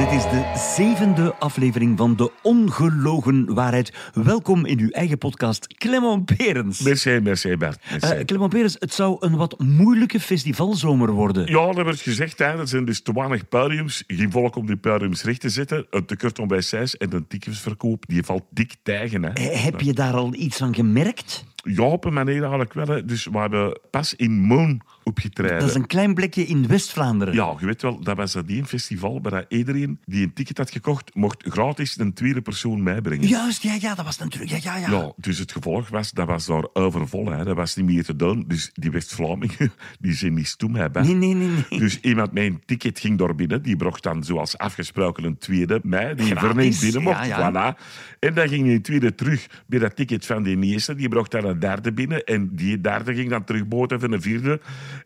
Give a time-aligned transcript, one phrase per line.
[0.00, 3.92] Dit is de zevende aflevering van De Ongelogen Waarheid.
[4.14, 6.80] Welkom in uw eigen podcast, Clement Perens.
[6.80, 7.78] Merci, merci Bert.
[7.90, 8.24] Merci.
[8.24, 11.46] Clement Perens, het zou een wat moeilijke festivalzomer worden.
[11.46, 12.38] ja, dat werd gezegd.
[12.38, 12.44] Hè.
[12.44, 14.04] Er zijn dus te weinig podiums.
[14.06, 15.86] Geen volk om die podiums recht te zetten.
[15.90, 19.22] Een tekort om bij cijs en de ticketsverkoop die valt dik tegen.
[19.22, 19.30] Hè.
[19.30, 21.44] Eh, Heb je daar al iets van gemerkt?
[21.62, 22.86] Ja, op een manier eigenlijk wel.
[22.86, 23.04] Hè.
[23.04, 25.58] Dus we hebben pas in Moon opgetreden.
[25.58, 27.34] Dat is een klein plekje in West-Vlaanderen.
[27.34, 30.70] Ja, je weet wel, dat was dat één festival waar iedereen die een ticket had
[30.70, 33.28] gekocht, mocht gratis een tweede persoon meebrengen.
[33.28, 34.50] Juist, ja, ja, dat was natuurlijk...
[34.50, 34.90] Ja, ja, ja.
[34.90, 37.30] Ja, dus het gevolg was, dat was daar overvol.
[37.30, 37.44] Hè.
[37.44, 38.44] Dat was niet meer te doen.
[38.48, 40.72] Dus die West-Vlamingen, die zijn niet stoem.
[40.72, 40.94] Bert.
[40.94, 41.78] Nee, nee, nee, nee.
[41.78, 43.62] Dus iemand met een ticket ging door binnen.
[43.62, 46.14] Die bracht dan, zoals afgesproken, een tweede mij.
[46.14, 47.26] Die verneemt binnen mocht.
[47.26, 47.74] ja, ja.
[47.74, 47.78] Voilà.
[48.18, 50.94] En dan ging die tweede terug bij dat ticket van die eerste.
[50.94, 52.24] Die bracht dan een derde binnen.
[52.24, 54.60] En die derde ging dan terug boten van een vierde.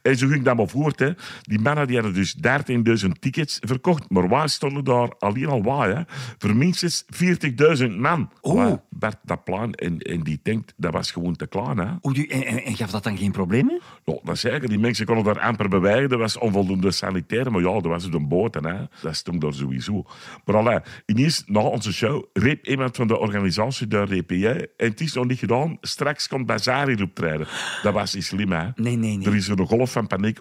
[0.05, 0.99] En zo ging dat maar voort.
[0.99, 1.11] Hè.
[1.43, 2.37] Die mannen die hadden dus
[3.05, 4.11] 13.000 tickets verkocht.
[4.11, 5.97] Maar waar stonden daar alleen al waar?
[5.97, 6.03] Hè?
[6.39, 7.05] Voor minstens
[7.83, 8.31] 40.000 man.
[8.41, 8.73] Oh.
[8.91, 9.75] Bert dat plan.
[9.75, 11.79] En, en die denkt, dat was gewoon te klein.
[11.79, 11.87] Hè.
[12.07, 13.81] Oei, en, en, en gaf dat dan geen problemen?
[14.05, 14.69] Ja, dat zeker.
[14.69, 16.11] Die mensen konden daar amper bewegen.
[16.11, 17.51] Er was onvoldoende sanitair.
[17.51, 18.55] Maar ja, dat was dus een boot.
[18.55, 18.61] Hè.
[19.03, 20.05] Dat stond daar sowieso.
[20.45, 24.47] Maar allee, ineens, na onze show, reep iemand van de organisatie daar RPJ.
[24.47, 25.79] En het is nog niet gedaan.
[25.81, 27.47] Straks komt Bazari optreden.
[27.83, 28.69] Dat was niet slim, hè.
[28.75, 29.27] Nee, nee, nee.
[29.27, 30.39] Er is een golf van paniek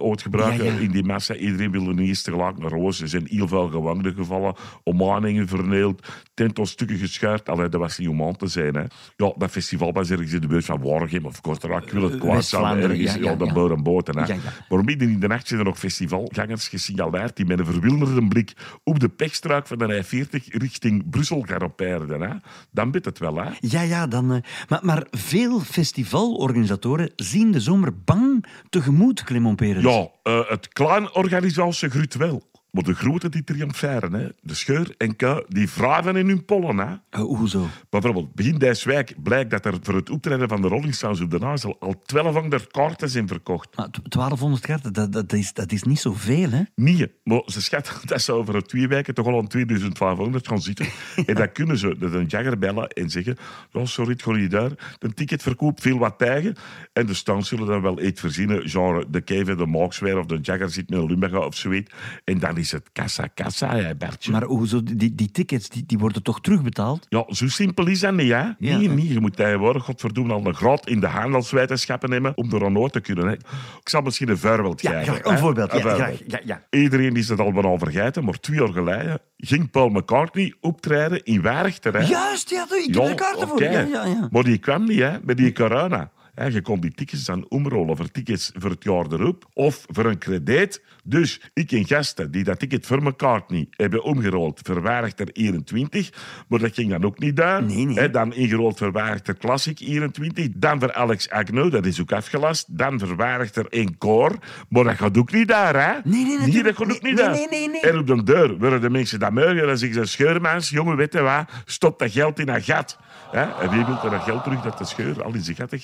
[0.60, 0.80] Ja, ja.
[0.80, 1.36] in die massa.
[1.36, 3.02] Iedereen wilde niet eens tegelijk naar Roos.
[3.02, 4.56] Er zijn heel veel gewonden gevallen.
[4.84, 6.08] Ommaningen verneeld.
[6.34, 7.50] Tent tot stukken gescheurd.
[7.50, 8.84] Allee, dat was niet om aan te zijn, hè.
[9.16, 11.84] Ja, dat festival was ergens in de buurt van Waregem of Kortrijk.
[11.86, 12.78] Ik wil het kwaad zijn.
[12.78, 14.36] Ergens, ja, ja, ja, boten, hè.
[14.70, 18.54] Maar midden in de nacht zijn er nog festivalgangers gesignaleerd die met een verwilderde blik
[18.84, 22.22] op de pekstruik van de I-40 richting Brussel galoppeerden.
[22.22, 22.36] Hè.
[22.72, 23.50] Dan bit het wel, hè.
[23.60, 24.34] Ja, ja, dan...
[24.34, 29.86] eh, maar, maar veel festivalorganisatoren zien de zomer bang tegemoet, Clement Perens.
[29.86, 32.44] Ja, eh, het klein organisatie groeit wel.
[32.74, 34.28] Maar de grote die triomferen, hè.
[34.42, 36.78] de scheur en K, die vragen in hun pollen.
[36.78, 36.96] Hè.
[37.10, 37.68] Eh, hoezo?
[37.90, 41.32] Bijvoorbeeld, begin deze week blijkt dat er voor het optreden van de Rolling Stones op
[41.32, 43.78] de Nazel al 1200 kaarten zijn verkocht.
[43.78, 46.62] Maar tw- 1200 kaarten, dat, dat, is, dat is niet zoveel, hè?
[46.76, 50.86] Nee, maar ze schatten dat ze over twee weken toch al aan 2500 gaan zitten.
[51.26, 53.38] en dan kunnen ze de een jagger bellen en zeggen:
[53.72, 54.72] oh, sorry, het gaat niet daar.
[55.00, 56.56] De ticketverkoop viel wat tegen.
[56.94, 60.40] En de Stones zullen dan wel iets verzinnen, genre de Kevin, de Markswear of de
[60.42, 61.92] Jagger zit met een Lumega of zoiets.
[62.24, 64.32] En dan is het kassa, kassa, hè, Bertje.
[64.32, 67.06] Maar hoezo, die, die tickets die, die worden toch terugbetaald?
[67.10, 68.38] Ja, zo simpel is dat niet, hè?
[68.38, 68.56] Ja.
[68.58, 72.66] Nee, nee, je moet tegenwoordig, godverdomme, al een graad in de handelswetenschappen nemen om er
[72.66, 73.26] aan te kunnen.
[73.28, 73.34] Hè.
[73.34, 75.32] Ik zal misschien een voorbeeld Ja, geven.
[75.32, 75.72] een voorbeeld.
[75.72, 76.64] Ja, graag, ja, ja.
[76.70, 81.42] Iedereen is het al bijna vergeten, maar twee jaar geleden ging Paul McCartney optreden in
[81.42, 81.94] Werchter.
[81.94, 82.08] Hè.
[82.08, 84.28] Juist, ja, ik heb er kaarten voor.
[84.32, 86.12] Maar die kwam niet, hè, met die corona.
[86.34, 90.06] Hè, je kon die tickets dan omrollen voor tickets voor het jaar erop of voor
[90.06, 90.82] een krediet.
[91.04, 96.10] Dus ik en gasten die dat ticket voor McCartney hebben omgerold voor Werchter 21,
[96.48, 97.64] maar dat ging dan ook niet daar.
[97.64, 98.00] Nee, nee.
[98.00, 102.78] Hè, dan ingerold voor Werchter Classic 21, dan voor Alex Agnew, dat is ook afgelast.
[102.78, 104.36] Dan voor Werchter Encore,
[104.70, 106.00] maar dat gaat ook niet daar, hè?
[106.04, 106.78] Nee, nee, dat natuurlijk.
[106.78, 107.32] gaat ook Nee, niet nee, daar.
[107.32, 107.82] nee, nee, nee.
[107.82, 109.68] En op de deur willen de mensen dat mogen.
[109.68, 111.50] Dan zeggen ze, scheurmans, jongen, weet je wat?
[111.66, 112.98] Stop dat geld in een gat.
[113.32, 115.72] Ja, en wie wil er dat geld terug dat de scheur al in zijn gat
[115.72, 115.84] heeft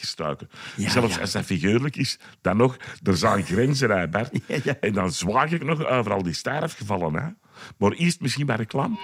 [0.76, 1.22] Ja, Zelfs ja.
[1.22, 4.40] als dat figuurlijk is, dan nog, er zijn grenzen, hè, Bert.
[4.64, 4.78] Ja.
[4.80, 7.14] En dan zwaag ik nog over al die sterfgevallen.
[7.14, 7.28] Hè.
[7.78, 8.96] Maar eerst misschien bij reclame.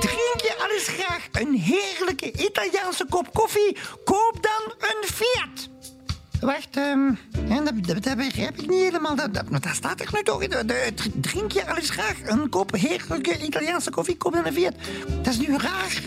[0.00, 3.76] Drink je al eens graag een heerlijke Italiaanse kop koffie?
[4.04, 5.71] Koop dan een Fiat.
[6.42, 7.14] Wacht, ehm,
[7.64, 9.16] dat, dat, dat begrijp ik niet helemaal.
[9.16, 10.50] Dat, dat, staat er nu toch in.
[11.14, 14.16] Drink je al eens graag een kop heerlijke Italiaanse koffie?
[14.16, 14.74] Koop dan een Fiat.
[15.22, 16.02] Dat is nu raar.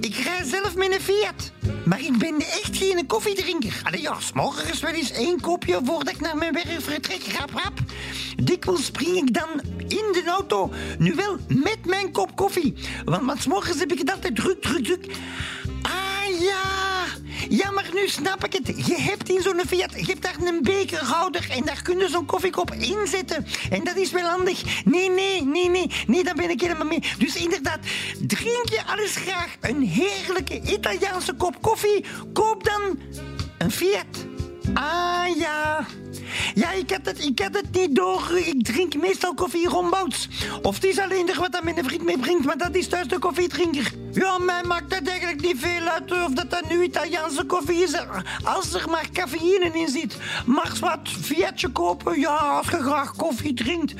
[0.00, 1.52] Ik rij zelf met een Fiat.
[1.84, 3.80] Maar ik ben echt geen koffiedrinker.
[3.82, 7.22] Allee, ja, s'morgens wel eens één kopje voordat ik naar mijn werk vertrek.
[7.38, 7.78] Rap, rap.
[8.36, 10.72] Dikwijls spring ik dan in de auto.
[10.98, 12.74] Nu wel met mijn kop koffie.
[13.04, 15.16] Want, want s'morgens heb ik het altijd druk, druk, druk.
[17.56, 17.70] Ja.
[17.70, 18.86] Maar nu snap ik het.
[18.86, 22.26] Je hebt in zo'n Fiat, je hebt daar een bekerhouder en daar kun je zo'n
[22.26, 23.46] koffiekop in zetten.
[23.70, 24.84] En dat is wel handig.
[24.84, 25.90] Nee, nee, nee, nee.
[26.06, 27.02] Nee, daar ben ik helemaal mee.
[27.18, 27.78] Dus inderdaad,
[28.26, 32.04] drink je alles graag een heerlijke Italiaanse kop koffie?
[32.32, 32.98] Koop dan
[33.58, 34.26] een Fiat.
[34.74, 35.86] Ah ja.
[36.54, 38.38] Ja, ik had, het, ik had het niet door.
[38.38, 40.28] Ik drink meestal koffie rombouts.
[40.62, 43.92] Of het is alleen er wat mijn vriend meebrengt, maar dat is thuis de koffiedrinker.
[44.12, 47.94] Ja, mij maakt het eigenlijk niet veel uit of dat nu Italiaanse koffie is.
[48.44, 50.16] Als er maar cafeïne in zit.
[50.46, 53.94] Mag wat Fiatje kopen, ja, als je graag koffie drinkt.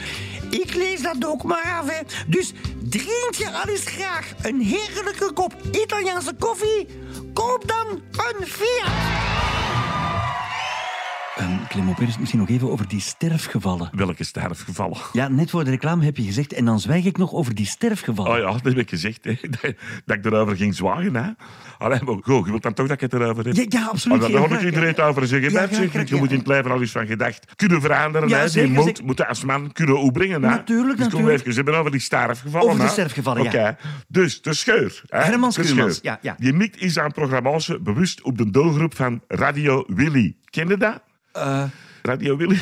[0.50, 2.00] Ik lees dat ook maar af, hè.
[2.26, 2.52] Dus
[2.82, 6.86] drink je al eens graag een heerlijke kop Italiaanse koffie?
[7.32, 9.91] Koop dan een Fiat.
[11.72, 13.90] Eerst misschien nog even over die sterfgevallen.
[13.92, 14.98] Welke sterfgevallen?
[15.12, 17.66] Ja, net voor de reclame heb je gezegd, en dan zwijg ik nog over die
[17.66, 18.32] sterfgevallen.
[18.32, 19.36] Oh ja, dat heb ik gezegd, hè.
[19.50, 19.60] Dat,
[20.06, 21.14] dat ik erover ging zwagen.
[21.16, 21.30] Hè.
[21.78, 23.54] Allee, maar goed, je wilt dan toch dat ik het erover heb?
[23.54, 24.18] Ja, ja, absoluut.
[24.18, 25.06] Maar Heel daar wil ik iedereen ja.
[25.06, 25.52] over zeggen.
[25.52, 28.28] Ja, graag, graag, je moet in het leven al eens van gedacht kunnen veranderen.
[28.28, 28.48] Ja, hè.
[28.48, 30.42] zeker, Die moet, moet als man kunnen opbrengen.
[30.42, 30.48] Hè.
[30.48, 31.40] Natuurlijk, dus natuurlijk.
[31.40, 32.68] even hebben over die sterfgevallen.
[32.68, 33.48] Over de sterfgevallen, ja.
[33.48, 33.76] Oké,
[34.08, 35.02] dus de scheur.
[35.08, 35.18] Hè.
[35.18, 36.10] Herman De Schuurmans, scheur.
[36.10, 36.36] ja, ja.
[36.38, 40.36] Die mikt is aan programma's bewust op de doelgroep van Radio Willy.
[40.50, 41.02] Ken je dat?
[41.34, 41.68] Uh,
[42.02, 42.58] Radio Willy?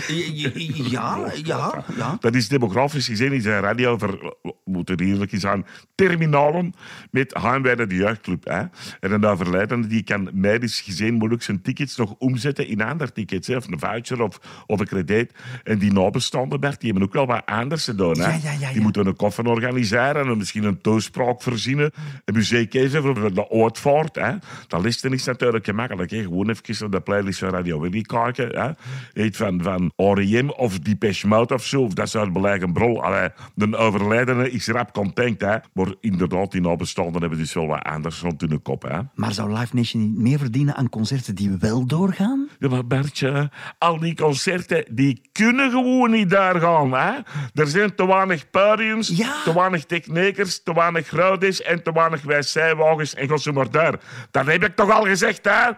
[0.91, 2.17] ja, ja, ja.
[2.21, 6.75] Dat is demografisch gezien is een radio voor, we moeten er eerlijk aan, terminalen
[7.11, 8.45] met heimwee naar de jeugdclub.
[8.45, 8.63] Hè.
[9.01, 13.47] En een overledene die kan medisch gezien moeilijk zijn tickets nog omzetten in andere tickets.
[13.47, 13.57] Hè.
[13.57, 15.33] Of een voucher of, of een krediet.
[15.63, 18.19] En die nabestaanden, Bert, die hebben ook wel wat anders te doen.
[18.19, 18.29] Hè.
[18.29, 21.91] Ja, ja, ja, Die moeten een koffer organiseren en misschien een toespraak verzinnen.
[22.25, 24.15] Een muziekje voor de uitvaart.
[24.15, 24.33] Hè.
[24.67, 26.11] Dat listen is natuurlijk gemakkelijk.
[26.11, 26.23] Hè.
[26.23, 28.61] Gewoon even op de playlist van Radio Willy kijken.
[28.61, 28.71] Hè.
[29.37, 30.49] Van, van R.E.M.
[30.49, 31.83] of Depeche Mode of zo.
[31.83, 33.05] Of dat zou beleg een brol.
[33.05, 35.41] Allee, de overledene is rap content.
[35.41, 35.57] Hè.
[35.73, 38.83] Maar inderdaad, die nabestaanden hebben dus wel wat anders rond hun kop.
[38.83, 38.99] Hè.
[39.15, 42.49] Maar zou Live Nation niet meer verdienen aan concerten die wel doorgaan?
[42.59, 46.93] Ja, maar Bertje, al die concerten, die kunnen gewoon niet daar gaan.
[46.93, 47.11] Hè?
[47.55, 49.43] Er zijn te weinig podiums, Ja.
[49.45, 54.01] te weinig technikers, te weinig grootjes en te weinig wc-wagens en ga maar daar.
[54.31, 55.71] Dat heb ik toch al gezegd, hè?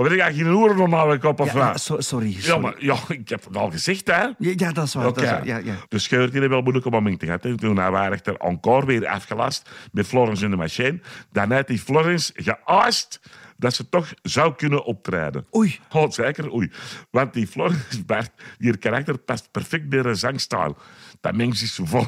[0.00, 1.80] Of weet ik geen oren om mijn kop of Ja, ja, wat?
[1.80, 2.30] so- sorry.
[2.32, 2.60] Ja, sorry.
[2.60, 4.22] maar ja, ik heb het al gezegd, hè?
[4.22, 5.06] Ja, ja, dat is waar.
[5.06, 5.14] Oké.
[5.14, 5.46] Dat is waar.
[5.46, 5.74] Ja, ja.
[5.88, 7.42] De scheur die hebben wel moeilijke momenten gehad.
[7.42, 7.56] hè.
[7.56, 11.00] Toen waren er encore weer afgelast met Florence in de machine.
[11.32, 13.20] Dan heeft die Florence geaast
[13.60, 15.46] dat ze toch zou kunnen optreden.
[15.56, 15.78] Oei.
[15.92, 16.70] Oh, zeker, oei.
[17.10, 20.76] Want die Florence Bart, die karakter past perfect bij haar zangstijl.
[21.20, 22.06] Dat mens is zo vol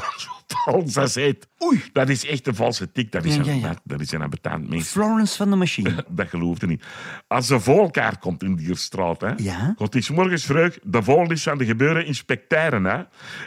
[0.65, 1.49] vals als heet.
[1.65, 1.83] Oei.
[1.93, 3.13] Dat is echt een valse tik.
[3.13, 3.75] Dat is, Ja, een, ja.
[3.85, 4.89] Dat is een ambetant mens.
[4.89, 6.05] Florence van de Machine.
[6.09, 6.85] Dat geloofde niet.
[7.29, 9.75] Als ze voor elkaar komt in die straat, hè, Ja?
[9.91, 12.85] die morgens vroeg de volgende van de gebeuren inspecteren.
[12.85, 13.03] Hè,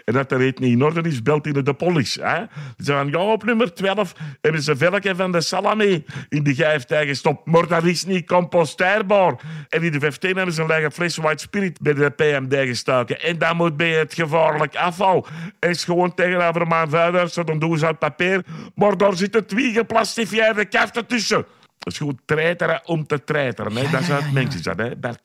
[0.06, 2.24] en dat er iets niet in orde is, belt hij de politie.
[2.24, 2.44] Hè.
[2.78, 7.08] Ze van, ja, op nummer 12 hebben ze velken van de salami in de gijftij
[7.08, 7.46] gestopt.
[7.46, 9.36] Maar dat is niet composteerbaar.
[9.70, 13.22] En in de 15 hebben ze een lege fles white spirit bij de PMD gestoken.
[13.22, 15.28] En dat moet bij het gevaarlijk afval.
[15.60, 18.46] En is gewoon tegenover mijn vuilhuis, dan doen ze uit papier.
[18.76, 21.46] Maar daar zitten twee geplastifieerde kaften tussen.
[21.80, 23.76] Dat is gewoon treiteren om te treiteren.
[23.76, 23.82] Hè.
[23.82, 25.22] Ja, dat is ja, mensen, dat, hè, Bert.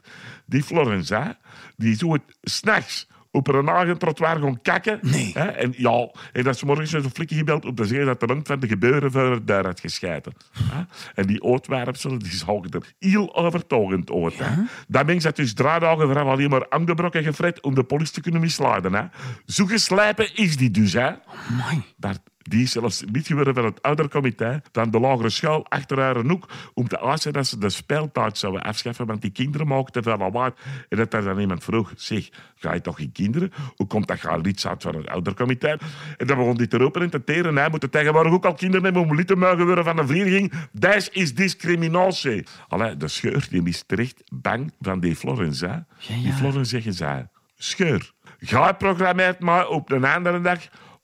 [0.47, 1.31] Die Florence, hè,
[1.77, 4.99] die zo het s'nachts op een eigen trottoir gaan kakken.
[5.03, 5.31] Nee.
[5.35, 8.27] Hè, en ja, en dat is morgens een flikje gebeld om te zeggen dat de
[8.27, 10.33] rand van de gebeuren het deur had gescheiden.
[10.63, 10.83] Hè.
[11.15, 14.39] En die ootwerpselen, die zagen er heel overtogend uit.
[14.39, 14.63] Hè.
[14.89, 18.21] Dat mens had dus drie dagen vooraf alleen maar aangebroken gefret om de politie te
[18.21, 18.93] kunnen misleiden.
[18.95, 19.05] Hè.
[19.47, 21.11] Zo geslijpen is die dus, hè.
[21.49, 21.83] Mooi.
[21.97, 26.17] Bert, die is zelfs niet geworden van het oudercomité dan de lagere school achter haar
[26.17, 30.17] hoek om te eisen dat ze de speeltijd zouden afschaffen, want die kinderen te veel
[30.17, 30.53] lawaai.
[30.89, 33.53] En dat er dan iemand vroeg, zeg, ga je toch geen kinderen?
[33.77, 35.77] Hoe komt dat je lid zat van het oudercomité?
[36.17, 37.57] En dan begon die te roepen en te teren.
[37.57, 40.53] Hij moet tegenwoordig ook al kinderen hebben om lid te mogen worden van een vereniging.
[40.73, 42.47] Dat is discriminatie.
[42.69, 45.67] Allee, de scheur die is terecht bang van die Florence.
[45.67, 45.73] Hè?
[45.73, 46.23] ja.
[46.23, 50.59] Die Florence zeggen zij, scheur, ga programmeert maar op een andere dag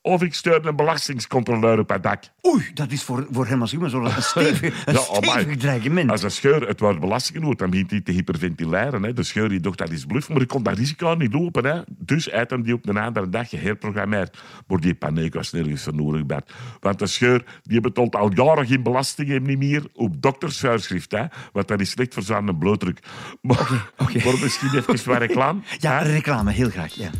[0.07, 2.23] of ik stuur een belastingscontroleur op het dak.
[2.47, 6.11] Oei, dat is voor, voor Herman Schuurmans wel een stevig, een Ja, stevig dreigement.
[6.11, 9.03] Als een scheur het wordt belastingen wordt, dan begint hij te hyperventileren.
[9.03, 9.13] Hè.
[9.13, 11.65] De scheur die dacht dat is bluff, maar ik kon dat risico niet lopen.
[11.65, 11.81] Hè.
[11.89, 14.43] Dus uit hem die op een andere dag geherprogrammeerd.
[14.67, 16.53] Maar die paniek was nergens voor nodig, Bert.
[16.81, 21.11] Want de scheur die betaalt al jaren geen belastingen niet meer op doktersvuurschrift.
[21.11, 21.25] Hè.
[21.53, 22.99] Want dat is slecht voor zijn bloeddruk.
[23.43, 24.25] Maar, oké.
[24.25, 25.61] maar misschien even wat reclame.
[25.79, 26.95] ja, reclame, heel graag.
[26.95, 27.11] Ja.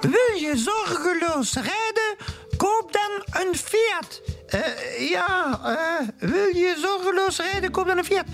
[0.00, 2.16] Wil je zorgeloos rijden?
[2.56, 4.20] Koop dan een Fiat.
[4.46, 7.70] Eh, ja, eh, wil je zorgeloos rijden?
[7.70, 8.24] Koop dan een Fiat.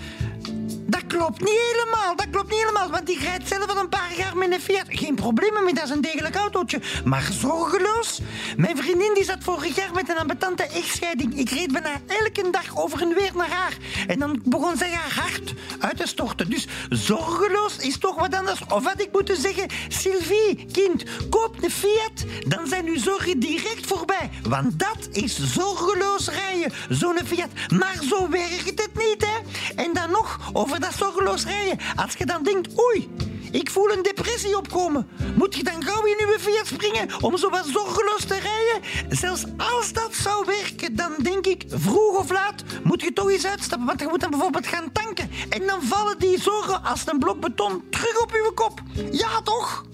[0.87, 4.13] Dat klopt niet helemaal, dat klopt niet helemaal, want die rijdt zelf al een paar
[4.17, 4.85] jaar met een Fiat.
[4.89, 6.81] Geen problemen met, dat is een degelijk autootje.
[7.03, 8.19] Maar zorgeloos?
[8.57, 11.37] Mijn vriendin die zat vorig jaar met een ambetante echtscheiding.
[11.37, 13.77] Ik reed bijna elke dag over en weer naar haar.
[14.07, 16.49] En dan begon zij haar hart uit te storten.
[16.49, 18.61] Dus zorgeloos is toch wat anders.
[18.67, 23.85] Of wat ik moet zeggen, Sylvie, kind, koop een Fiat, dan zijn uw zorgen direct
[23.87, 24.29] voorbij.
[24.43, 27.49] Want dat is zorgeloos rijden, zo'n Fiat.
[27.73, 29.37] Maar zo werkt het niet, hè.
[29.83, 31.77] En dan nog, over dat zorgeloos rijden.
[31.95, 33.09] Als je dan denkt, oei,
[33.51, 35.07] ik voel een depressie opkomen.
[35.35, 39.07] Moet je dan gauw in uw Fiat springen om zo wat zorgeloos te rijden?
[39.17, 43.45] Zelfs als dat zou werken, dan denk ik, vroeg of laat moet je toch eens
[43.45, 43.87] uitstappen.
[43.87, 45.29] Want je moet dan bijvoorbeeld gaan tanken.
[45.49, 48.81] En dan vallen die zorgen als een blok beton terug op uw kop.
[49.11, 49.85] Ja, toch?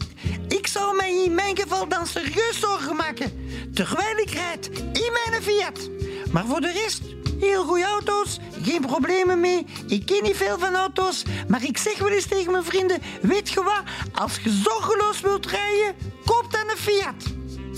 [0.47, 3.31] Ik zou mij in mijn geval dan serieus zorgen maken.
[3.73, 5.89] Terwijl ik rijd in mijn Fiat.
[6.31, 7.01] Maar voor de rest,
[7.41, 9.65] heel goede auto's, geen problemen mee.
[9.87, 13.49] Ik ken niet veel van auto's, maar ik zeg wel eens tegen mijn vrienden, weet
[13.49, 13.83] je wat?
[14.13, 15.95] Als je zorgeloos wilt rijden,
[16.25, 17.23] koop dan een Fiat.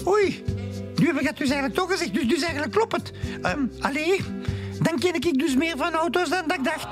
[0.08, 0.44] Oei,
[0.96, 3.12] nu heb ik het dus eigenlijk toch gezegd, dus, dus eigenlijk klopt het.
[3.46, 4.24] Um, allee,
[4.80, 6.88] dan ken ik dus meer van auto's dan dat ik dacht.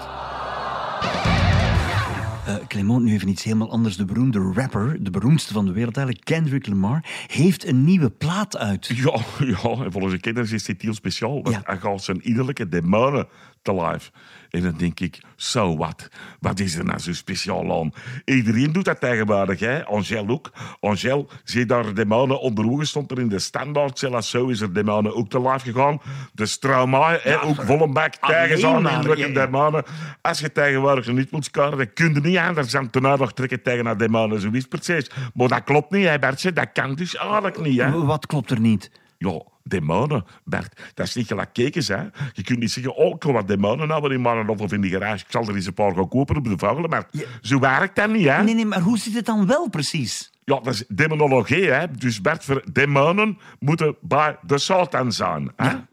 [2.48, 3.98] Uh, Clement, nu even iets helemaal anders.
[3.98, 8.58] De beroemde rapper, de beroemdste van de wereld eigenlijk, Kendrick Lamar, heeft een nieuwe plaat
[8.58, 8.88] uit.
[8.96, 11.44] Ja, ja en volgens de kinderen is dit heel speciaal.
[11.44, 13.28] Want hij gaat zijn innerlijke demonen
[13.62, 14.12] te live.
[14.52, 16.10] En dan denk ik, zo wat?
[16.40, 17.94] Wat is er nou zo speciaal aan?
[18.26, 19.86] Iedereen doet dat tegenwoordig, hè?
[19.86, 20.52] Angel ook.
[20.80, 24.00] Angel, zie daar de mannen onder stond er in de standaard.
[24.00, 26.02] Zelfs zo is er de mannen ook te live gegaan.
[26.34, 29.84] De Strauma, hè, ook volle bak tegen zijn indrukken de mannen.
[30.22, 33.62] Als je tegenwoordig niet moet scoren, dan kun je niet anders dan ten nog trekken
[33.62, 34.42] tegen de mannen.
[34.42, 35.10] Zo is het precies.
[35.34, 36.54] Maar dat klopt niet, hè, Bertje.
[36.54, 37.92] Dat kan dus eigenlijk niet, hè?
[38.06, 38.92] Wat klopt er niet?
[39.22, 40.92] Ja, demonen, Bert.
[40.94, 42.02] Dat is niet gelijk kekens, hè.
[42.34, 45.24] Je kunt niet zeggen, oh, ik wat demonen hebben in mannen of in de garage.
[45.26, 46.90] Ik zal er eens een paar gaan kopen op de vogelen.
[46.90, 47.08] Maar
[47.42, 48.44] zo werkt dat niet, hè.
[48.44, 50.32] Nee, nee, maar hoe zit het dan wel precies?
[50.44, 51.92] Ja, dat is demonologie, hè.
[51.92, 55.70] Dus Bert, voor demonen moeten bij de Satan zijn, hè.
[55.70, 55.88] Ja.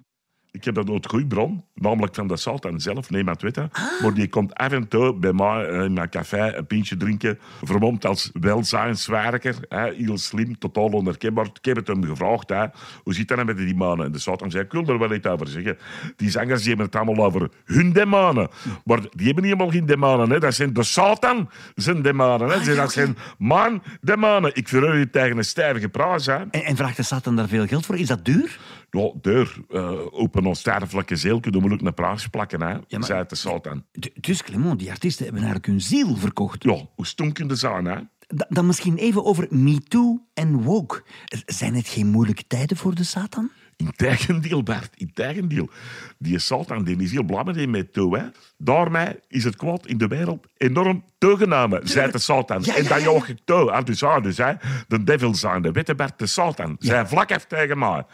[0.58, 3.70] Ik heb dat uit goede bron, namelijk van de Sultan zelf, nee, maar weten.
[3.72, 4.02] Ah.
[4.02, 7.38] Maar die komt af en toe bij mij eh, in mijn café een pintje drinken,
[7.62, 11.44] vermomd als welzijnswerker, hè, heel slim, totaal onherkenbaar.
[11.44, 12.64] Ik heb het hem gevraagd, hè,
[13.02, 14.06] hoe zit dat nou met die mannen?
[14.06, 15.78] En de Sultan zei, ik wil er wel iets over zeggen.
[16.16, 18.48] Die zangers die hebben het allemaal over hun demonen.
[18.84, 20.40] Maar die hebben niet helemaal geen demonen, hè.
[20.40, 22.48] dat zijn de Satan zijn demonen.
[22.48, 22.54] Hè.
[22.54, 24.50] Ah, dat zijn man demonen.
[24.54, 26.26] Ik verhuur je tegen een stijve prijs.
[26.26, 26.36] Hè.
[26.36, 27.98] En, en vraagt de Satan daar veel geld voor?
[27.98, 28.58] Is dat duur?
[28.90, 29.56] Ja, deur.
[29.68, 33.34] Uh, op een onsterfelijke ziel kun je moeilijk een praatje plakken, hè, ja, zei de
[33.34, 33.84] Sultan.
[34.20, 36.62] Dus Clement, die artiesten hebben eigenlijk hun ziel verkocht.
[36.62, 37.96] Ja, hoe stonken de zijn, hè?
[38.48, 41.02] Dan misschien even over MeToo en woke.
[41.46, 43.50] Zijn het geen moeilijke tijden voor de Satan?
[43.78, 45.70] Integendeel, Bert, integendeel.
[46.18, 48.18] Die Satan die is heel blij met toe.
[48.18, 48.24] Hè.
[48.56, 52.64] Daarmee is het kwaad in de wereld enorm toegenomen, zei de Satan.
[52.64, 53.82] en dat joog ik toe.
[53.84, 54.52] Dus, dus hè,
[54.88, 56.76] de devil zijn, de witte Bert de Satan.
[56.78, 58.04] Zij vlak heeft tegen mij.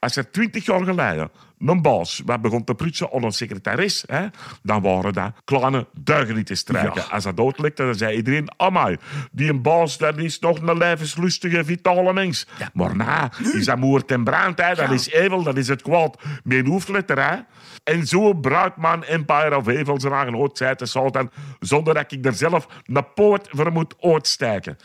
[0.00, 4.26] Als er twintig jaar geleden een baas wat begon te prutsen aan een secretaris, hè,
[4.62, 5.86] dan waren dat kleine
[6.44, 7.10] te strijken.
[7.10, 8.96] Als dat doodlikte, dan zei iedereen, amai,
[9.32, 12.46] die een baas, dat is nog een levenslustige, vitale mens.
[12.72, 16.18] Maar na, is dat moord en brand, hè, dat is evil, dat is het kwaad.
[16.44, 17.36] Mijn hoofdletter, hè.
[17.84, 22.24] En zo bruikt man Empire of Evil zijn eigen zei de Sultan, zonder dat ik
[22.24, 24.76] er zelf een poot voor moet uitsteken.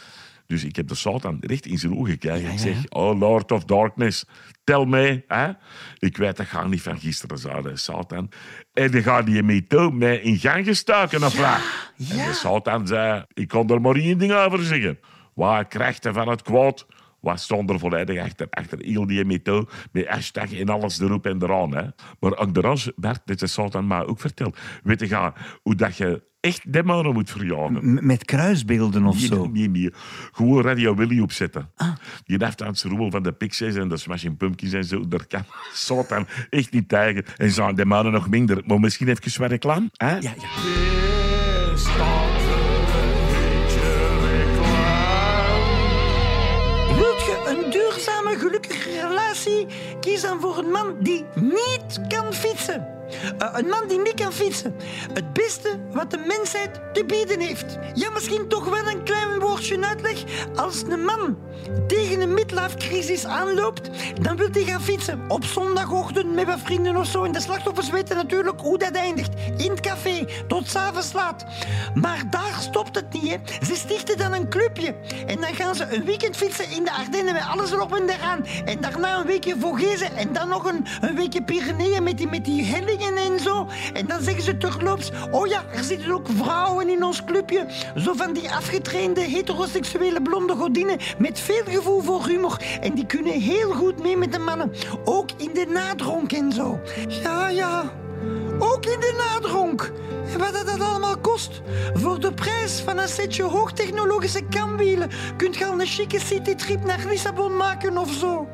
[0.52, 2.52] Dus ik heb de Satan recht in zijn ogen gekeken.
[2.52, 4.26] Ik zeg, oh Lord of Darkness,
[4.64, 5.24] tel mij.
[5.28, 5.52] Hè?
[5.98, 8.30] Ik weet, dat gaat niet van gisteren zijn, Satan.
[8.74, 11.60] En dan gaat die mee toe, mij in gang gestoken of ja,
[11.96, 12.18] ja.
[12.18, 15.00] En de Satan zei, ik kon er maar één ding over zeggen.
[15.34, 16.86] Waar krachten van het kwaad
[17.20, 21.44] wat stond er volledig achter, achter heel die methode, met hashtag en alles erop en
[21.44, 21.76] eraan.
[21.76, 21.84] Hè.
[22.20, 24.58] Maar ook de rest, Bert, dit is Sultan maar ook verteld.
[24.84, 25.32] Weet je
[25.62, 28.06] hoe dat je echt demonen moet verjagen.
[28.06, 29.48] met kruisbeelden of nee, zo?
[29.48, 29.94] Nee, nee,
[30.32, 31.70] Gewoon Radio Willy opzetten.
[31.76, 31.92] Ah.
[32.24, 35.08] Die het rommel van de Pixies en de Smashing Pumpkins en zo.
[35.08, 35.44] Daar kan
[35.74, 37.26] Sultan echt niet tegen.
[37.38, 38.64] En zijn demonen nog minder.
[38.66, 39.90] Maar misschien even wat reclame.
[39.98, 40.16] Hè?
[40.16, 40.50] Ja, ja.
[50.00, 53.01] kies dan voor een man die niet kan fietsen.
[53.24, 54.76] Uh, een man die niet kan fietsen.
[55.14, 57.78] Het beste wat de mensheid te bieden heeft.
[57.94, 60.24] Ja, misschien toch wel een klein woordje uitleg.
[60.56, 61.38] Als een man
[61.88, 63.90] tegen een midlife-crisis aanloopt,
[64.22, 65.20] dan wil hij gaan fietsen.
[65.28, 67.24] Op zondagochtend met wat vrienden of zo.
[67.24, 69.34] En de slachtoffers weten natuurlijk hoe dat eindigt.
[69.58, 71.46] In het café, tot s'avonds laat.
[71.94, 73.66] Maar daar stopt het niet, hè.
[73.66, 74.96] Ze stichten dan een clubje.
[75.28, 78.46] En dan gaan ze een weekend fietsen in de Ardennen met alles erop en eraan.
[78.66, 80.16] En daarna een weekje Vogezen.
[80.16, 83.68] En dan nog een, een weekje Pyreneeën met die, met die hellingen en zo.
[83.94, 87.66] En dan zeggen ze terloops, oh ja, er zitten ook vrouwen in ons clubje.
[87.96, 92.62] Zo van die afgetrainde heteroseksuele blonde godinnen met veel gevoel voor humor.
[92.82, 94.72] En die kunnen heel goed mee met de mannen.
[95.06, 96.80] Ook in de nadronk en zo.
[97.08, 97.92] Ja, ja.
[98.60, 99.92] Ook in de nadronk.
[100.34, 101.62] En wat dat allemaal kost?
[101.94, 107.06] Voor de prijs van een setje hoogtechnologische kamwielen kunt je al een chique citytrip naar
[107.08, 108.48] Lissabon maken of zo.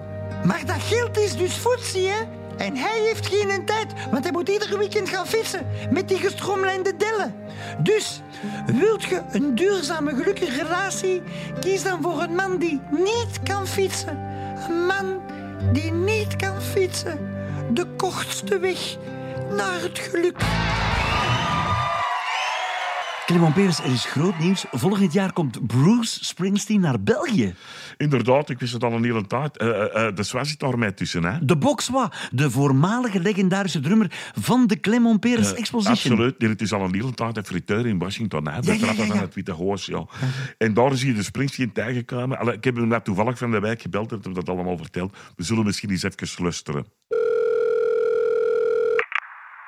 [0.46, 2.24] Maar dat geld is dus voetzie, hè?
[2.58, 6.96] En hij heeft geen tijd, want hij moet iedere weekend gaan fietsen met die gestroomlijnde
[6.98, 7.36] dellen.
[7.80, 8.22] Dus,
[8.66, 11.22] wilt je een duurzame, gelukkige relatie?
[11.60, 14.18] Kies dan voor een man die niet kan fietsen.
[14.70, 15.22] Een man
[15.74, 17.36] die niet kan fietsen.
[17.74, 18.98] De kortste weg
[19.50, 20.38] naar het geluk.
[23.28, 24.66] Clement Peres, er is groot nieuws.
[24.72, 27.56] Volgend jaar komt Bruce Springsteen naar België.
[27.98, 29.62] Inderdaad, ik wist het al een hele tijd.
[29.62, 31.46] Uh, uh, de Swa zit daar mee tussen, hè?
[31.46, 35.94] De Boxwa, de voormalige legendarische drummer van de Clement Peres Uh, Exposition.
[35.94, 36.40] absoluut.
[36.40, 38.48] Dit is al een hele tijd een friteur in Washington.
[38.48, 38.62] Hè?
[38.62, 39.86] De Ja, ja, trappen ja, van het Witte Huis.
[39.86, 40.06] Ja.
[40.58, 42.38] En daar is hier de Springsteen tegengekomen.
[42.40, 45.18] Allee, ik heb hem net toevallig van de wijk gebeld en heb dat allemaal verteld.
[45.36, 46.86] We zullen misschien eens even luisteren.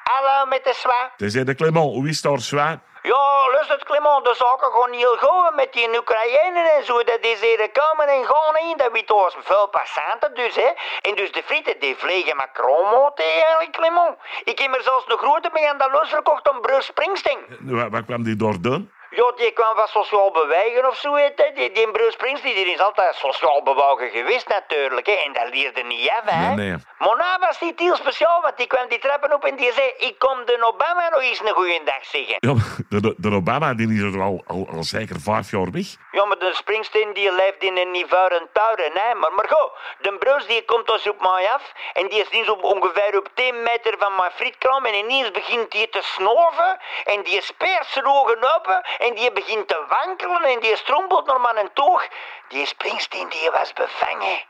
[0.03, 1.11] Hallo met de zwa.
[1.17, 2.81] Hij zei de Clement, hoe is daar Swa?
[3.11, 7.03] Ja, luister Clement, de zaken gaan heel goed met die Oekraïne en zo.
[7.03, 8.77] Dat is hier komen en gaan in.
[8.77, 10.69] Dat weet ons veel passanten dus, hè.
[11.01, 14.15] En dus de frieten, die vliegen kroonmoot eigenlijk, Clement.
[14.43, 17.39] Ik heb er zelfs de grote bij aan de los verkocht om Bruce Springsteen.
[17.59, 18.91] Wat, wat kwam die daar doen?
[19.09, 21.51] Ja, die kwam van sociaal bewegen of zo, je.
[21.55, 25.13] Die, die Bruce Springsteen die is altijd sociaal bewogen geweest natuurlijk, hè.
[25.13, 26.47] En dat leerde niet af, hè.
[26.47, 26.77] Nee, nee.
[26.99, 29.93] Maar nou was niet heel speciaal, want die kwam die trappen op en die zei...
[29.97, 32.37] Ik kom de Obama nog eens een goeie dag zeggen.
[32.39, 32.53] Ja,
[32.89, 35.87] de, de Obama die is er al, al, al zeker vijf jaar weg.
[36.11, 39.15] Ja, maar de Springsteen die leeft in een niveau touwen, hè.
[39.15, 41.73] Maar, maar goed, de Bruce die komt dus op mij af.
[41.93, 44.85] En die is eens op ongeveer op 10 meter van mijn frietkram.
[44.85, 46.77] En ineens begint die te snoven.
[47.05, 48.81] En die speert zijn ogen open.
[48.99, 50.43] En die begint te wankelen.
[50.43, 52.07] En die strompelt naar mijn toog.
[52.47, 54.43] Die Springsteen die was bevangen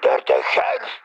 [0.00, 1.00] door de geur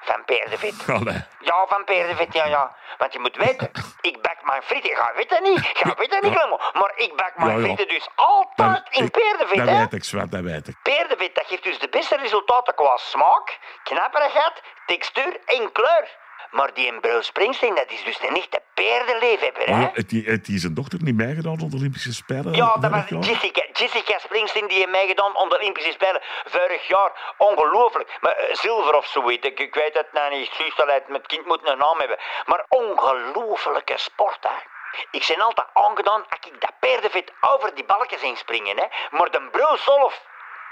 [0.00, 0.74] van Peer de Vet.
[0.88, 1.24] Allee.
[1.40, 2.76] Ja, van Peer de Vet, ja, ja.
[2.98, 3.70] Want je moet weten,
[4.00, 4.96] ik bak mijn frieten.
[4.96, 6.58] Ga weet dat niet, ga weet dat niet, Clemo.
[6.72, 7.62] Maar ik bak mijn Ja, ja.
[7.62, 10.76] frieten dus altijd in ik- Peer de Vet, Dat weet ik, Swa, dat weet ik.
[10.82, 16.16] Peerdevit, dat geeft dus de beste resultaten qua smaak, knapperigheid, textuur en kleur.
[16.50, 19.82] Maar die in Bruce Springsteen, dat is dus een echte peerdenleefhebber, Maar hè?
[19.84, 22.52] ja, het, het die zijn dochter niet meegedaan op de Olympische Spelen?
[22.54, 23.22] Ja, dat was jaar?
[23.22, 23.62] Jessica.
[23.72, 27.34] Jessica Springsteen die heeft meegedaan aan de Olympische Spelen vorig jaar.
[27.38, 28.18] Ongelooflijk.
[28.20, 29.60] Maar eh, zilver of zo, weet ik.
[29.60, 30.50] Ik weet het nou niet.
[30.76, 32.18] Het met kind moet een naam hebben.
[32.46, 34.54] Maar ongelooflijke sport, hè.
[35.10, 38.84] Ik ben altijd aangedaan als ik dat peerdevet over die balkjes heen springen, hè.
[39.10, 40.22] Maar de Bruce zelf,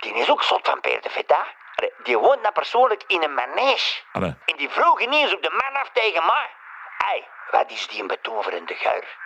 [0.00, 1.42] die is ook zot van peerdevet, hè.
[1.76, 4.02] Allee, Die woont persoonlijk in een manege.
[4.12, 4.34] Allee.
[4.44, 6.50] En die vroeg ineens op de man af tegen mij.
[6.98, 9.16] Hé, wat is die een betoverende geur?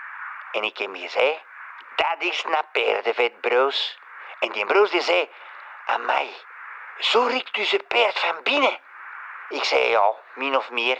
[0.52, 1.40] En ik heb hem gezegd,
[1.96, 3.96] dat is naar peerdevet, Bruce.
[4.40, 5.28] En die Bruce die zei,
[5.86, 6.34] amai,
[6.98, 8.78] zo riekt dus een peert van binnen.
[9.48, 10.98] Ik zei, ja, min of meer.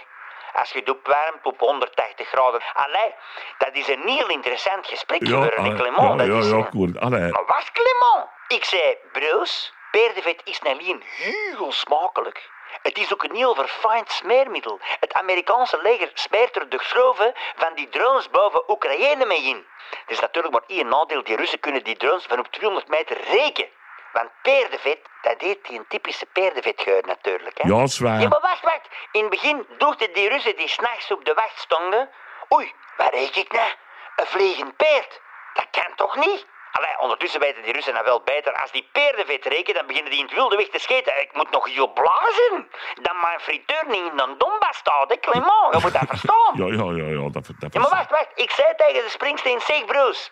[0.53, 2.61] Als je het opwarmt op 180 graden.
[2.73, 3.15] Allee,
[3.59, 5.97] dat is een heel interessant gesprek Ja, allee, Clement.
[5.97, 6.93] ja, dat ja, is, ja, cool.
[6.99, 7.31] Allee.
[7.31, 8.29] maar was Clement?
[8.49, 12.51] Ik zei, Bruce, peerdevet is niet alleen heel smakelijk.
[12.83, 14.79] Het is ook een heel verfijnd smeermiddel.
[15.01, 19.67] Het Amerikaanse leger smeert er de schroeven van die drones boven Oekraïne mee in.
[19.91, 21.25] Er is natuurlijk maar één nadeel.
[21.25, 23.69] Die Russen kunnen die drones van op 200 meter reken.
[24.13, 27.59] Want peerdevet, dat heeft die een typische peerdevetgeur natuurlijk.
[27.59, 27.69] Hè?
[27.69, 28.21] Ja, zwaar.
[28.21, 28.89] Ja, maar wacht, wacht.
[29.13, 32.11] In het begin dachten die Russen die s'nachts op de wacht stonden...
[32.55, 33.71] Oei, wat reek ik nou?
[34.17, 35.21] Een vliegend peerd.
[35.55, 36.47] Dat kan toch niet?
[36.73, 38.53] Allee, ondertussen weten die Russen nou wel beter.
[38.55, 41.21] Als die peerdenvet reken, dan beginnen die in het wilde weg te scheten.
[41.21, 42.71] Ik moet nog heel blazen.
[43.03, 45.75] Dat mijn friteur niet in een Donbass staat, hè, Clement.
[45.75, 46.39] Je moet dat verstaan.
[46.61, 48.29] Ja, ja, ja, ja, dat, dat Ja, maar wacht, wacht.
[48.35, 50.31] Ik zei tegen de Springsteen, zeg Bruce.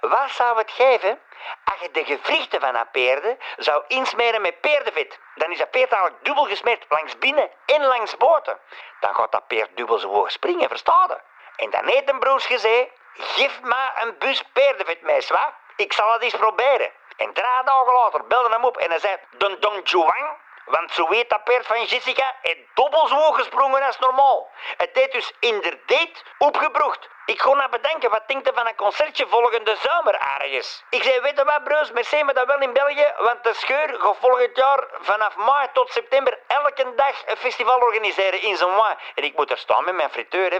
[0.00, 1.18] Wat zou het geven
[1.64, 5.18] als je de gewrichten van een peerde zou insmeren met peerdevet?
[5.34, 8.58] Dan is dat peerd eigenlijk dubbel gesmeerd langs binnen en langs buiten.
[9.00, 11.20] Dan gaat dat peerd dubbel zo hoog springen, versta je?
[11.64, 15.54] En dan heeft een Bruce gezegd, geef me een bus peerdevet mee, zwa.
[15.76, 16.90] Ik zal het eens proberen.
[17.16, 21.08] En drie dagen later belde hem op en hij zei, Don Don Juan, want zo
[21.08, 24.50] weet dat paard van Jessica het dubbel zo gesprongen als normaal.
[24.76, 27.08] Het heeft dus inderdaad opgebrocht.
[27.26, 30.84] Ik ga naar bedenken, wat denkt u van een concertje volgende zomer ergens?
[30.90, 33.96] Ik zei, weet je wat, Bruce, merci, maar dat wel in België, want de scheur
[33.98, 38.94] gaat volgend jaar vanaf mei tot september elke dag een festival organiseren in zijn mooi.
[39.14, 40.58] En ik moet er staan met mijn friteur, hè?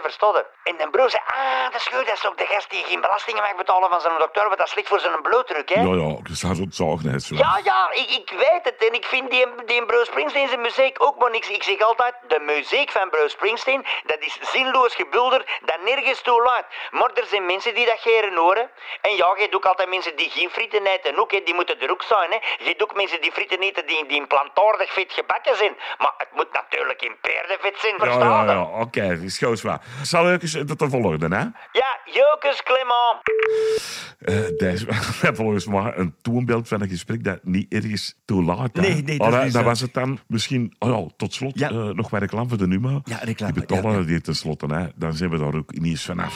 [0.62, 3.42] En de Bruce zei, ah, de scheur, dat is ook de gast die geen belastingen
[3.42, 5.80] mag betalen van zijn dokter, want dat is slecht voor zijn bloeddruk, hè?
[5.80, 7.34] Ja, ja, dat zou zo zagen, hè, zo.
[7.34, 8.84] Ja, ja, ik, ik weet het.
[8.88, 11.48] En ik vind die, die Bruce Springsteen zijn muziek ook maar niks.
[11.48, 16.42] Ik zeg altijd, de muziek van Bruce Springsteen, dat is zinloos gebulder dat nergens toe
[16.42, 16.61] laat.
[16.98, 18.66] Maar er zijn mensen die dat geren horen.
[19.06, 21.40] En ja, je hebt ook altijd mensen die geen frieten eten ook, hè.
[21.44, 22.38] Die moeten er ook zijn, hè.
[22.62, 25.74] Je hebt ook mensen die frieten eten die, die in plantaardig vet gebakken zijn.
[25.98, 29.80] Maar het moet natuurlijk in peerdenvet zijn, verstaan ja, ja, oké, is goed zwaar.
[30.02, 31.44] Zal ik eens het te volgen, hè?
[31.80, 33.20] Ja, Jokus Clement.
[34.18, 34.86] Eh deze,
[35.40, 38.70] volgens mij een toonbeeld van een gesprek dat niet ergens toelaat.
[38.72, 38.80] hè.
[38.80, 40.76] Nee, nee, dat Allee, is, dan eh, was het dan misschien...
[40.78, 41.68] Oh ja, tot slot Ja.
[41.68, 43.00] eh, nog maar reclame voor de Numa.
[43.04, 44.04] Ja, reclame, Die betalen ja, ja.
[44.04, 44.86] die tenslotte, hè.
[44.94, 46.34] Dan zijn we daar ook niet eens vanaf.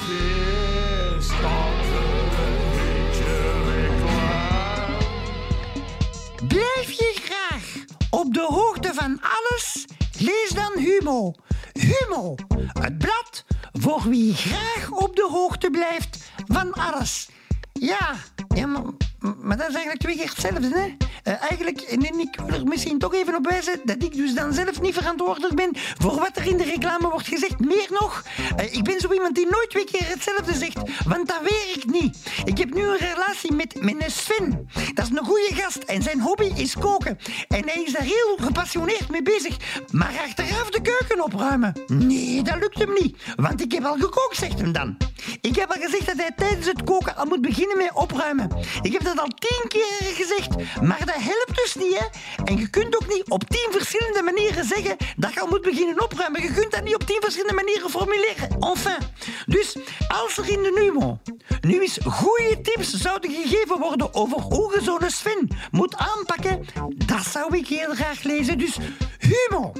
[6.48, 9.84] Blijf je graag op de hoogte van alles?
[10.18, 11.34] Lees dan Humo.
[11.72, 12.34] Humo,
[12.80, 17.28] het blad voor wie graag op de hoogte blijft van alles.
[17.72, 18.14] Ja,
[18.56, 18.82] ja maar,
[19.20, 20.96] maar dat is eigenlijk twee keer hetzelfde, hè?
[21.22, 24.52] Eh, eigenlijk, en ik wil er misschien toch even op wijzen dat ik dus dan
[24.52, 27.58] zelf niet verantwoordelijk ben voor wat er in de reclame wordt gezegd.
[27.58, 28.24] Meer nog,
[28.56, 32.18] eh, ik ben zo iemand die nooit twee keer hetzelfde zegt, want dat werkt niet.
[32.44, 34.68] Ik heb nu een relatie met, een Sven.
[34.94, 37.18] Dat is een goede gast en zijn hobby is koken.
[37.48, 39.56] En hij is daar heel gepassioneerd mee bezig.
[39.90, 41.72] Maar achteraf de keuken opruimen?
[41.86, 43.16] Nee, dat lukt hem niet.
[43.36, 45.05] Want ik heb al gekookt, zegt hem dan.
[45.40, 48.50] Ik heb al gezegd dat hij tijdens het koken al moet beginnen met opruimen.
[48.82, 52.06] Ik heb dat al tien keer gezegd, maar dat helpt dus niet, hè?
[52.44, 56.02] En je kunt ook niet op tien verschillende manieren zeggen dat je al moet beginnen
[56.02, 56.42] opruimen.
[56.42, 58.48] Je kunt dat niet op tien verschillende manieren formuleren.
[58.60, 58.98] Enfin.
[59.46, 59.76] Dus
[60.08, 61.18] als er in de Numo
[61.60, 67.26] nu eens goede tips zouden gegeven worden over hoe je zo'n Sven moet aanpakken, dat
[67.26, 68.58] zou ik heel graag lezen.
[68.58, 68.76] Dus
[69.18, 69.72] Humo.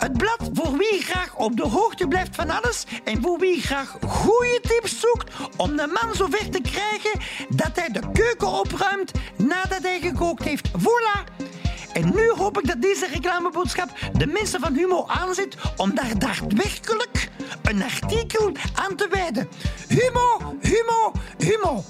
[0.00, 3.96] Het blad voor wie graag op de hoogte blijft van alles en voor wie graag
[4.06, 9.82] goede tips zoekt om de man zover te krijgen dat hij de keuken opruimt nadat
[9.82, 10.68] hij gekookt heeft.
[10.68, 11.48] Voilà!
[11.92, 17.28] En nu hoop ik dat deze reclameboodschap de mensen van Humo aanzet om daar daadwerkelijk
[17.62, 19.48] een artikel aan te wijden.
[19.88, 21.84] Humo, Humo, Humo.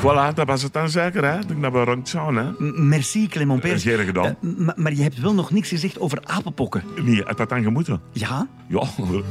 [0.00, 1.36] Voilà, dat was het dan zeker, hè?
[1.40, 2.44] Dat ik naar rond zou, hè?
[2.82, 3.82] Merci, Clement Peers.
[3.82, 4.24] Geen gedaan.
[4.24, 6.82] Eh, ma- maar je hebt wel nog niks gezegd over apenpokken.
[7.02, 8.00] Nee, had dat dan gemoeten?
[8.12, 8.46] Ja?
[8.68, 8.82] Ja,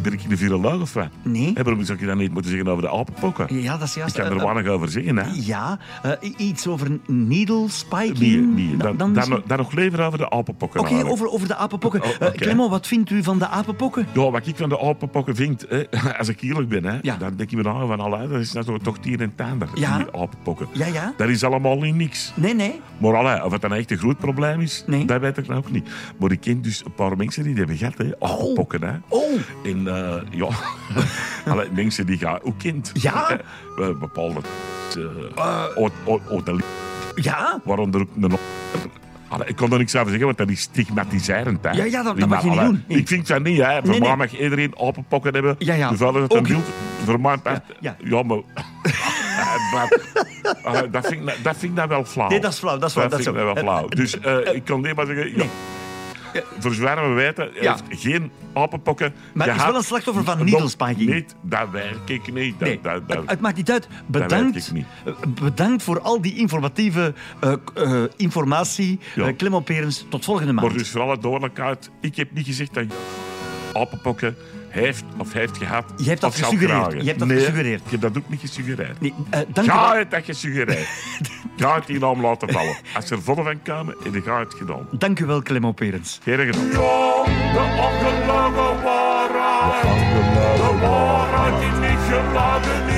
[0.02, 1.08] ben ik in de viroloog of wat?
[1.24, 1.54] Nee.
[1.54, 3.62] Waarom zou je dan niet moeten zeggen over de apenpokken?
[3.62, 4.16] Ja, dat is Ik juist.
[4.16, 5.26] kan er Eh, weinig over zeggen, hè?
[5.34, 8.56] Ja, eh, iets over needle spiking.
[8.56, 8.78] Nee, nee.
[8.78, 10.80] Da- Dan, dan, dan nog liever over de apenpokken.
[10.80, 12.04] Oké, over, over de apenpokken.
[12.04, 12.28] Oh, Eh.
[12.32, 14.08] Clement, wat vindt u van de apenpokken?
[14.14, 15.84] Ja, wat ik van de apenpokken vind, hè,
[16.20, 17.16] als ik eerlijk ben, hè, Ja.
[17.18, 19.68] dan denk ik me nou van, allee, dat is nou toch, toch tier en tander,
[19.74, 19.98] Ja.
[19.98, 20.57] die apenpokken.
[20.72, 21.14] Ja, ja.
[21.18, 22.32] Dat is allemaal niet niks.
[22.36, 22.82] Nee, nee.
[22.98, 25.06] Maar allee, of het dan echt een groot probleem is, Nee.
[25.06, 25.90] dat weet ik nou ook niet.
[26.20, 28.84] Maar ik ken dus een paar mensen die dat hebben gehad, hè, apenpokken.
[28.84, 28.94] Hè.
[29.08, 29.32] Oh.
[29.64, 30.48] En eh, ja,
[31.52, 32.92] allee, mensen die gaan ook kind.
[32.94, 33.40] Ja.
[34.00, 34.40] Bepaalde...
[34.98, 36.60] Uh,
[37.16, 37.60] Ja?
[37.64, 38.32] waaronder ook een...
[39.30, 41.64] Allee, ik kon er niks over zeggen, want dat is stigmatiserend.
[41.64, 41.72] Hè.
[41.72, 42.84] Ja, ja, dat- dat mag je niet doen.
[42.88, 42.98] Nee.
[42.98, 43.58] Ik vind dat niet.
[43.62, 43.80] Hè.
[43.86, 45.56] Voor Nee, mag iedereen apenpokken hebben.
[45.60, 45.88] Ja, ja.
[45.88, 46.66] Hoeveel dat dan Ook- wilt.
[47.06, 47.38] Voor mij...
[47.44, 47.96] Ja, ja.
[48.04, 48.24] ja.
[48.24, 48.38] maar...
[49.74, 50.00] Maar,
[50.64, 52.30] eh, dat, vind ik, dat vind ik nou wel flauw.
[52.30, 53.88] Nee, dat is flauw, dat is flauw, Dat dat vind is ik nou wel flauw.
[53.88, 55.38] Dus eh, ik kan alleen maar zeggen...
[55.38, 55.46] Ja,
[56.60, 56.72] voor
[57.10, 57.72] we weten, Ja.
[57.88, 61.10] heeft geen apenpokken Maar het is wel een slachtoffer van spiking.
[61.14, 62.60] Niet, dat werk ik niet.
[62.60, 63.88] Dat, Nee, dat, dat, het, het maakt niet uit.
[64.06, 64.86] Bedankt, niet.
[65.06, 69.00] eh, bedankt voor al die informatieve k- eh, informatie.
[69.16, 69.34] Ja.
[69.34, 70.68] Clement Perens, tot volgende maand.
[70.68, 72.86] Maar dus voor alle duidelijkheid, ik heb niet gezegd dat
[73.78, 74.36] apenpokken
[74.70, 75.86] heeft of heeft gehad.
[75.98, 76.92] Je hebt dat gesuggereerd.
[76.92, 77.82] Je hebt dat nee, gesuggereerd.
[77.86, 79.02] Ik heb dat ook niet gesuggereerd.
[79.02, 80.88] Nee, eh, dank Ga het dat gesuggereerd.
[81.58, 82.76] Ga het die naam laten vallen.
[82.96, 84.88] Als er volle van komen, en dan ga het gedaan.
[84.92, 86.20] Dank u wel, Clement Perens.
[86.24, 86.70] Geen gedaan.
[86.70, 86.80] De
[87.78, 89.82] ongelogen waarheid.
[90.58, 92.97] De waarheid die niet geladen is.